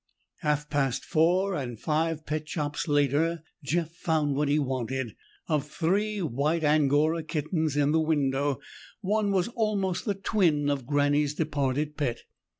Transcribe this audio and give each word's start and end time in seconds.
Half 0.39 0.67
past 0.71 1.05
four, 1.05 1.53
and 1.53 1.79
five 1.79 2.25
pet 2.25 2.49
shops 2.49 2.87
later, 2.87 3.43
Jeff 3.63 3.91
found 3.91 4.33
what 4.33 4.47
he 4.47 4.57
wanted. 4.57 5.15
Of 5.47 5.67
three 5.67 6.23
white 6.23 6.63
Angora 6.63 7.21
kittens 7.21 7.77
in 7.77 7.91
the 7.91 8.01
window, 8.01 8.59
one 9.01 9.31
was 9.31 9.49
almost 9.49 10.05
the 10.05 10.15
twin 10.15 10.71
of 10.71 10.87
Granny's 10.87 11.35
departed 11.35 11.97
pet. 11.97 12.23